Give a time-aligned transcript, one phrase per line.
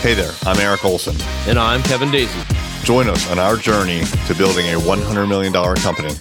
[0.00, 1.14] Hey there, I'm Eric Olson.
[1.46, 2.40] And I'm Kevin Daisy.
[2.84, 6.14] Join us on our journey to building a $100 million company.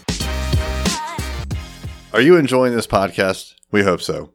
[2.12, 3.56] Are you enjoying this podcast?
[3.72, 4.34] We hope so.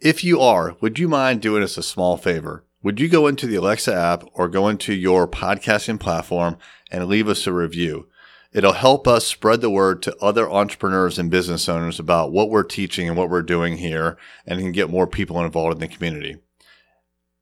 [0.00, 2.64] If you are, would you mind doing us a small favor?
[2.82, 6.56] Would you go into the Alexa app or go into your podcasting platform
[6.90, 8.08] and leave us a review?
[8.54, 12.62] It'll help us spread the word to other entrepreneurs and business owners about what we're
[12.62, 16.38] teaching and what we're doing here and can get more people involved in the community.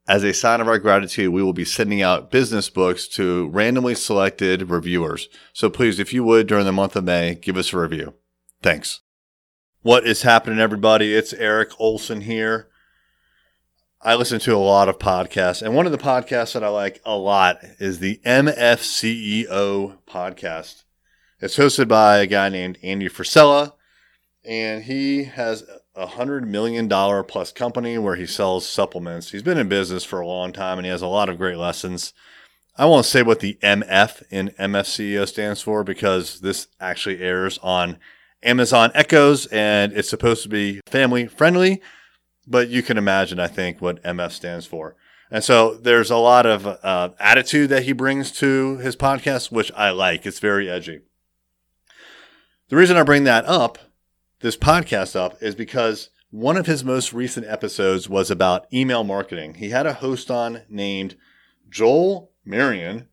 [0.06, 3.94] As a sign of our gratitude, we will be sending out business books to randomly
[3.94, 5.28] selected reviewers.
[5.54, 8.12] So please, if you would, during the month of May, give us a review.
[8.62, 9.00] Thanks.
[9.80, 11.14] What is happening, everybody?
[11.14, 12.68] It's Eric Olson here.
[14.02, 17.00] I listen to a lot of podcasts, and one of the podcasts that I like
[17.06, 20.84] a lot is the MFCEO podcast.
[21.40, 23.72] It's hosted by a guy named Andy Frisella,
[24.44, 29.30] and he has a hundred million dollar plus company where he sells supplements.
[29.30, 31.56] He's been in business for a long time, and he has a lot of great
[31.56, 32.12] lessons.
[32.76, 37.98] I won't say what the MF in MFCEO stands for because this actually airs on
[38.42, 41.80] Amazon Echoes, and it's supposed to be family friendly.
[42.46, 44.96] But you can imagine, I think, what MF stands for.
[45.30, 49.72] And so there's a lot of uh, attitude that he brings to his podcast, which
[49.72, 50.26] I like.
[50.26, 51.00] It's very edgy.
[52.68, 53.78] The reason I bring that up,
[54.44, 59.54] this podcast up, is because one of his most recent episodes was about email marketing.
[59.54, 61.16] He had a host on named
[61.70, 63.08] Joel Marion,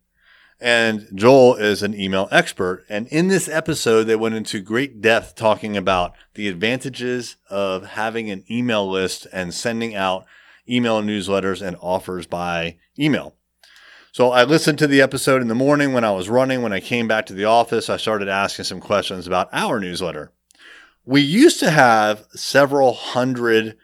[0.60, 2.84] and Joel is an email expert.
[2.86, 8.30] And in this episode, they went into great depth talking about the advantages of having
[8.30, 10.26] an email list and sending out
[10.68, 13.36] email newsletters and offers by email.
[14.12, 16.60] So I listened to the episode in the morning when I was running.
[16.60, 20.30] When I came back to the office, I started asking some questions about our newsletter.
[21.04, 23.76] We used to have several hundred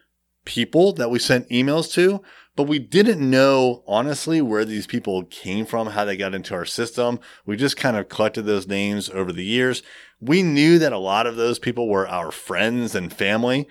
[0.44, 2.22] people that we sent emails to,
[2.55, 6.64] but we didn't know honestly where these people came from, how they got into our
[6.64, 7.19] system.
[7.44, 9.82] We just kind of collected those names over the years.
[10.20, 13.69] We knew that a lot of those people were our friends and family.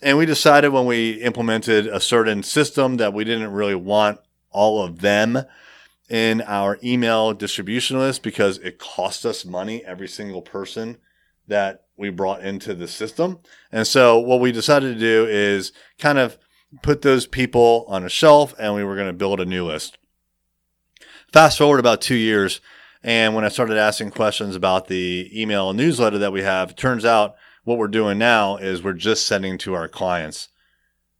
[0.00, 4.20] And we decided when we implemented a certain system that we didn't really want
[4.50, 5.44] all of them
[6.08, 10.98] in our email distribution list because it cost us money every single person
[11.48, 13.38] that we brought into the system.
[13.70, 16.38] And so what we decided to do is kind of
[16.82, 19.98] put those people on a shelf and we were going to build a new list.
[21.32, 22.60] Fast forward about two years,
[23.02, 27.34] and when I started asking questions about the email newsletter that we have, turns out
[27.64, 30.48] what we're doing now is we're just sending to our clients,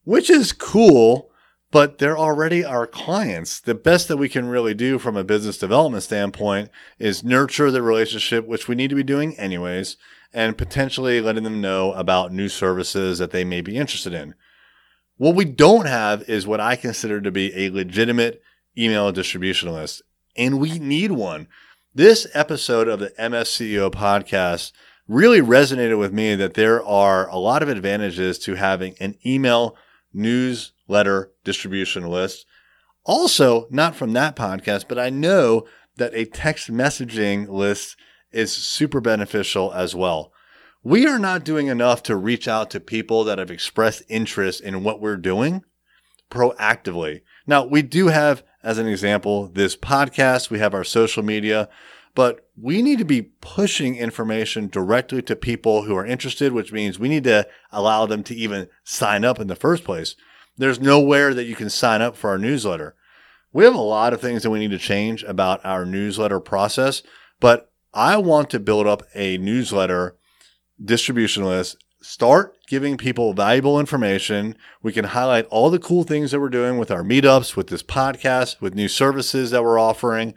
[0.05, 1.31] which is cool
[1.75, 3.59] but they're already our clients.
[3.59, 6.71] The best that we can really do from a business development standpoint
[7.01, 9.97] is nurture the relationship, which we need to be doing anyways,
[10.33, 14.37] and potentially letting them know about new services that they may be interested in.
[15.17, 18.41] What we don't have is what I consider to be a legitimate
[18.79, 20.01] email distribution list,
[20.37, 21.49] and we need one.
[21.93, 24.71] This episode of the MFCEO podcast
[25.09, 29.77] really resonated with me that there are a lot of advantages to having an email
[30.15, 32.47] newsletter distribution list.
[33.05, 35.67] Also, not from that podcast, but I know
[35.97, 37.97] that a text messaging list
[38.33, 40.33] is super beneficial as well.
[40.83, 44.85] We are not doing enough to reach out to people that have expressed interest in
[44.85, 45.63] what we're doing
[46.31, 47.23] proactively.
[47.47, 51.69] Now, we do have, as an example, this podcast, we have our social media,
[52.15, 56.99] but we need to be pushing information directly to people who are interested, which means
[56.99, 60.15] we need to allow them to even sign up in the first place.
[60.57, 62.95] There's nowhere that you can sign up for our newsletter.
[63.53, 67.03] We have a lot of things that we need to change about our newsletter process,
[67.41, 70.17] but I want to build up a newsletter
[70.83, 71.77] distribution list.
[72.01, 74.57] Start giving people valuable information.
[74.83, 77.83] We can highlight all the cool things that we're doing with our meetups, with this
[77.83, 80.35] podcast, with new services that we're offering,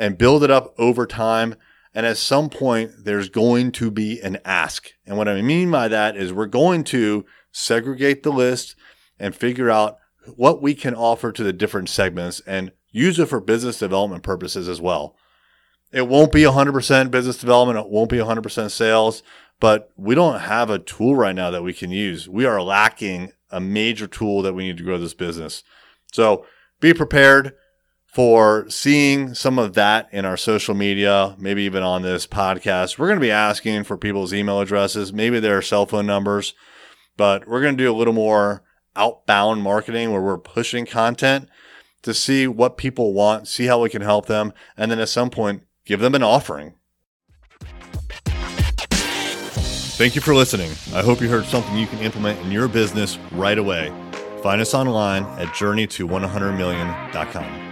[0.00, 1.54] and build it up over time.
[1.94, 4.90] And at some point, there's going to be an ask.
[5.06, 8.74] And what I mean by that is we're going to segregate the list
[9.18, 9.98] and figure out
[10.36, 14.68] what we can offer to the different segments and use it for business development purposes
[14.68, 15.16] as well.
[15.92, 19.22] It won't be 100% business development, it won't be 100% sales,
[19.58, 22.28] but we don't have a tool right now that we can use.
[22.28, 25.62] We are lacking a major tool that we need to grow this business.
[26.12, 26.46] So
[26.80, 27.54] be prepared
[28.12, 32.98] for seeing some of that in our social media, maybe even on this podcast.
[32.98, 36.54] We're going to be asking for people's email addresses, maybe their cell phone numbers,
[37.16, 38.64] but we're going to do a little more
[38.96, 41.48] outbound marketing where we're pushing content
[42.02, 45.30] to see what people want, see how we can help them, and then at some
[45.30, 46.74] point, give them an offering.
[50.00, 50.70] Thank you for listening.
[50.94, 53.92] I hope you heard something you can implement in your business right away.
[54.42, 57.69] Find us online at journeyto100million.com.